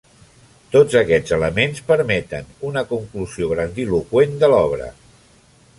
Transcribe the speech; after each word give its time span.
Tots 0.75 0.95
aquests 1.01 1.35
elements 1.37 1.83
permeten 1.91 2.49
una 2.71 2.85
conclusió 2.95 3.53
grandiloqüent 3.53 4.37
de 4.45 4.53
l'obra. 4.55 4.91